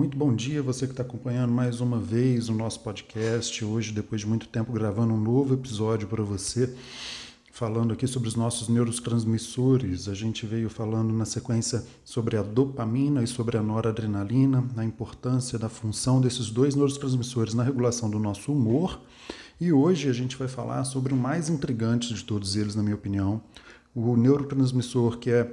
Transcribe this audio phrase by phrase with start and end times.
[0.00, 3.62] Muito bom dia, você que está acompanhando mais uma vez o nosso podcast.
[3.62, 6.74] Hoje, depois de muito tempo, gravando um novo episódio para você,
[7.52, 10.08] falando aqui sobre os nossos neurotransmissores.
[10.08, 15.58] A gente veio falando na sequência sobre a dopamina e sobre a noradrenalina, a importância
[15.58, 19.02] da função desses dois neurotransmissores na regulação do nosso humor.
[19.60, 22.96] E hoje a gente vai falar sobre o mais intrigante de todos eles, na minha
[22.96, 23.42] opinião,
[23.94, 25.52] o neurotransmissor que é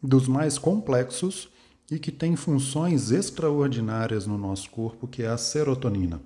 [0.00, 1.48] dos mais complexos
[1.90, 6.20] e que tem funções extraordinárias no nosso corpo, que é a serotonina.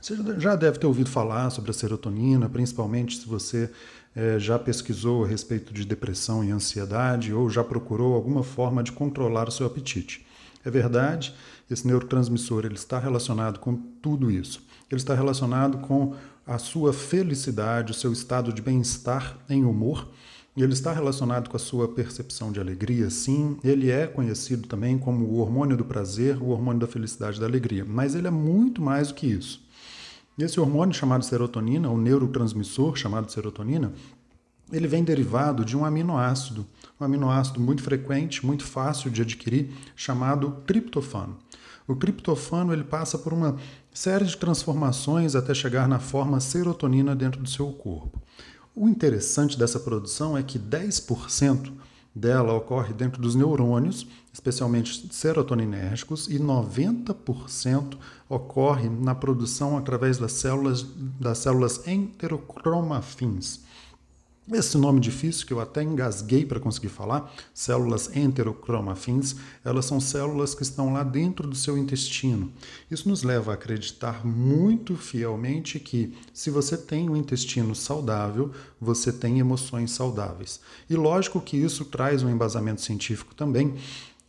[0.00, 3.70] Você já deve ter ouvido falar sobre a serotonina, principalmente se você
[4.14, 8.92] é, já pesquisou a respeito de depressão e ansiedade ou já procurou alguma forma de
[8.92, 10.24] controlar o seu apetite.
[10.64, 11.34] É verdade,
[11.70, 14.62] esse neurotransmissor ele está relacionado com tudo isso.
[14.90, 16.14] Ele está relacionado com
[16.46, 20.08] a sua felicidade, o seu estado de bem-estar em humor
[20.62, 23.58] ele está relacionado com a sua percepção de alegria, sim.
[23.62, 27.84] Ele é conhecido também como o hormônio do prazer, o hormônio da felicidade da alegria.
[27.86, 29.62] Mas ele é muito mais do que isso.
[30.38, 33.92] Esse hormônio chamado serotonina, o neurotransmissor chamado serotonina,
[34.72, 36.66] ele vem derivado de um aminoácido,
[37.00, 41.36] um aminoácido muito frequente, muito fácil de adquirir, chamado triptofano.
[41.86, 43.56] O triptofano ele passa por uma
[43.92, 48.20] série de transformações até chegar na forma serotonina dentro do seu corpo.
[48.78, 51.72] O interessante dessa produção é que 10%
[52.14, 57.96] dela ocorre dentro dos neurônios, especialmente serotoninérgicos, e 90%
[58.28, 60.82] ocorre na produção através das células,
[61.18, 63.60] das células enterocromafins.
[64.52, 70.54] Esse nome difícil que eu até engasguei para conseguir falar, células enterocromafins, elas são células
[70.54, 72.52] que estão lá dentro do seu intestino.
[72.88, 79.12] Isso nos leva a acreditar muito fielmente que se você tem um intestino saudável, você
[79.12, 80.60] tem emoções saudáveis.
[80.88, 83.74] E lógico que isso traz um embasamento científico também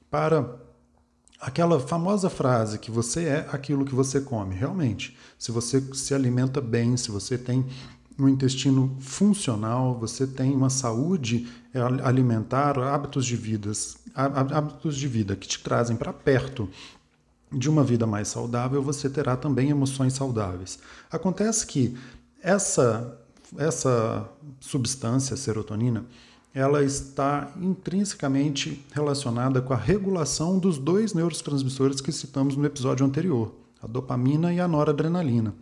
[0.09, 0.57] para
[1.39, 4.55] aquela famosa frase que você é aquilo que você come.
[4.55, 7.65] Realmente, se você se alimenta bem, se você tem
[8.19, 15.35] um intestino funcional, você tem uma saúde é, alimentar, hábitos de vidas, hábitos de vida
[15.35, 16.67] que te trazem para perto
[17.51, 20.79] de uma vida mais saudável, você terá também emoções saudáveis.
[21.09, 21.95] Acontece que
[22.41, 23.17] essa
[23.57, 24.27] essa
[24.59, 26.05] substância, serotonina,
[26.53, 33.53] ela está intrinsecamente relacionada com a regulação dos dois neurotransmissores que citamos no episódio anterior,
[33.81, 35.53] a dopamina e a noradrenalina.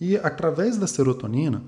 [0.00, 1.62] E através da serotonina,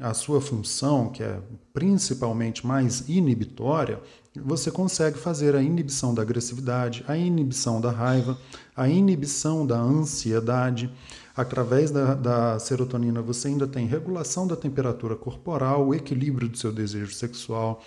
[0.00, 1.38] a sua função, que é
[1.72, 4.00] principalmente mais inibitória,
[4.34, 8.38] você consegue fazer a inibição da agressividade, a inibição da raiva,
[8.74, 10.90] a inibição da ansiedade.
[11.36, 16.72] Através da, da, serotonina, você ainda tem regulação da temperatura corporal, o equilíbrio do seu
[16.72, 17.82] desejo sexual.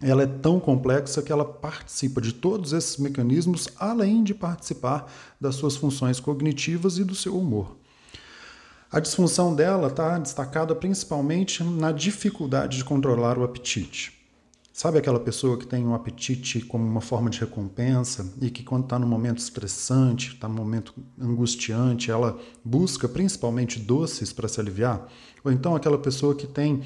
[0.00, 5.54] Ela é tão complexa que ela participa de todos esses mecanismos, além de participar das
[5.56, 7.76] suas funções cognitivas e do seu humor.
[8.94, 14.12] A disfunção dela está destacada principalmente na dificuldade de controlar o apetite.
[14.72, 18.84] Sabe aquela pessoa que tem um apetite como uma forma de recompensa e que, quando
[18.84, 25.08] está num momento estressante, está num momento angustiante, ela busca principalmente doces para se aliviar?
[25.42, 26.80] Ou então aquela pessoa que tem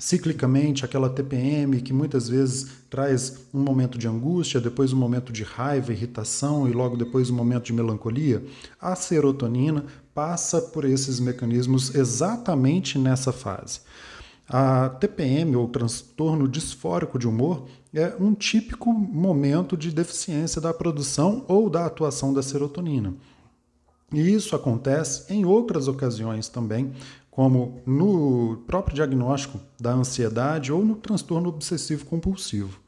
[0.00, 5.44] ciclicamente aquela TPM que muitas vezes traz um momento de angústia, depois um momento de
[5.44, 8.42] raiva, irritação e logo depois um momento de melancolia,
[8.80, 9.84] a serotonina
[10.14, 13.80] passa por esses mecanismos exatamente nessa fase.
[14.48, 21.44] A TPM, ou transtorno disfórico de humor, é um típico momento de deficiência da produção
[21.46, 23.14] ou da atuação da serotonina.
[24.12, 26.92] E isso acontece em outras ocasiões também,
[27.30, 32.78] como no próprio diagnóstico da ansiedade ou no transtorno obsessivo compulsivo.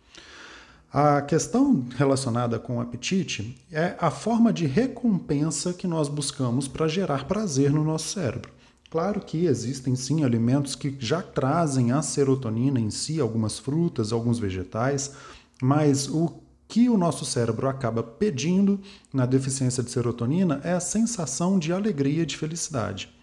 [0.92, 6.86] A questão relacionada com o apetite é a forma de recompensa que nós buscamos para
[6.86, 8.52] gerar prazer no nosso cérebro.
[8.90, 14.38] Claro que existem sim alimentos que já trazem a serotonina em si, algumas frutas, alguns
[14.38, 15.14] vegetais,
[15.62, 18.78] mas o que o nosso cérebro acaba pedindo
[19.10, 23.21] na deficiência de serotonina é a sensação de alegria e de felicidade.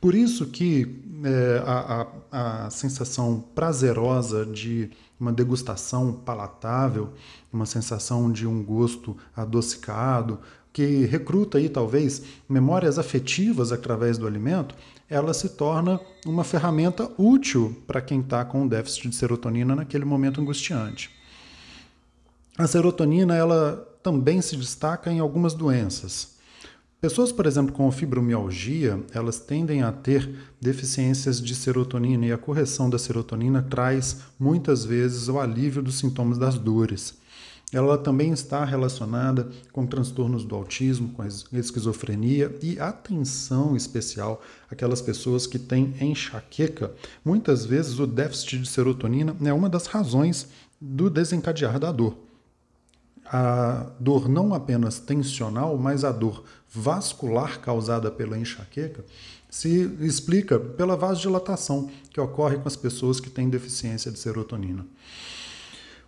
[0.00, 7.12] Por isso que é, a, a, a sensação prazerosa de uma degustação palatável,
[7.52, 10.38] uma sensação de um gosto adocicado,
[10.72, 14.74] que recruta aí talvez memórias afetivas através do alimento,
[15.08, 20.40] ela se torna uma ferramenta útil para quem está com déficit de serotonina naquele momento
[20.40, 21.10] angustiante.
[22.56, 26.38] A serotonina ela também se destaca em algumas doenças.
[27.00, 30.30] Pessoas, por exemplo, com fibromialgia, elas tendem a ter
[30.60, 36.36] deficiências de serotonina e a correção da serotonina traz muitas vezes o alívio dos sintomas
[36.36, 37.18] das dores.
[37.72, 41.24] ela também está relacionada com transtornos do autismo, com
[41.56, 46.92] esquizofrenia e atenção especial aquelas pessoas que têm enxaqueca.
[47.24, 50.48] Muitas vezes o déficit de serotonina é uma das razões
[50.78, 52.29] do desencadear da dor.
[53.32, 59.04] A dor não apenas tensional, mas a dor vascular causada pela enxaqueca
[59.48, 64.84] se explica pela vasodilatação que ocorre com as pessoas que têm deficiência de serotonina.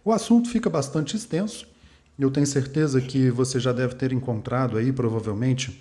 [0.05, 1.67] O assunto fica bastante extenso.
[2.19, 5.81] Eu tenho certeza que você já deve ter encontrado aí, provavelmente,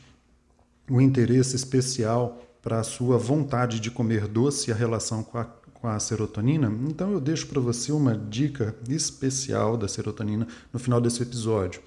[0.89, 5.47] um interesse especial para a sua vontade de comer doce e a relação com a,
[5.81, 6.71] com a serotonina.
[6.87, 11.81] Então eu deixo para você uma dica especial da serotonina no final desse episódio.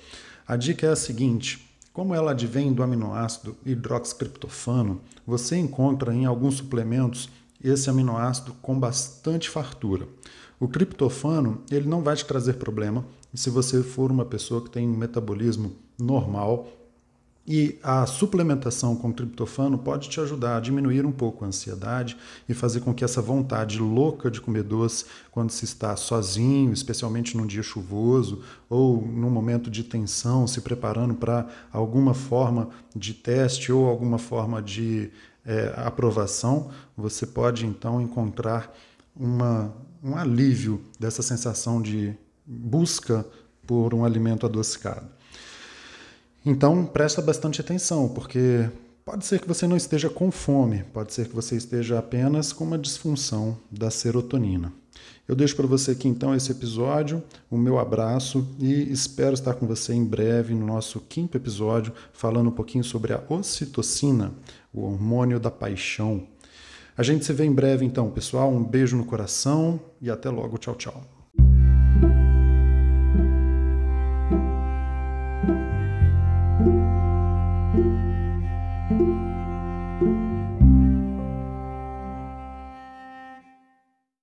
[0.46, 6.56] A dica é a seguinte: como ela advém do aminoácido hidroxitriptofano, você encontra em alguns
[6.56, 7.31] suplementos
[7.62, 10.08] esse aminoácido com bastante fartura.
[10.58, 14.88] O criptofano, ele não vai te trazer problema se você for uma pessoa que tem
[14.88, 16.69] um metabolismo normal
[17.46, 22.17] e a suplementação com triptofano pode te ajudar a diminuir um pouco a ansiedade
[22.49, 27.37] e fazer com que essa vontade louca de comer doce, quando se está sozinho, especialmente
[27.37, 33.70] num dia chuvoso ou num momento de tensão, se preparando para alguma forma de teste
[33.70, 35.11] ou alguma forma de
[35.44, 38.75] é, aprovação, você pode então encontrar
[39.14, 39.70] uma,
[40.02, 42.17] um alívio dessa sensação de
[42.47, 43.25] busca
[43.67, 45.08] por um alimento adocicado.
[46.46, 48.69] Então, presta bastante atenção, porque
[49.05, 52.64] pode ser que você não esteja com fome, pode ser que você esteja apenas com
[52.64, 54.73] uma disfunção da serotonina.
[55.26, 59.67] Eu deixo para você aqui então esse episódio, o meu abraço e espero estar com
[59.67, 64.35] você em breve no nosso quinto episódio, falando um pouquinho sobre a ocitocina,
[64.73, 66.26] o hormônio da paixão.
[66.97, 68.52] A gente se vê em breve então, pessoal.
[68.52, 70.58] Um beijo no coração e até logo.
[70.58, 71.24] Tchau, tchau.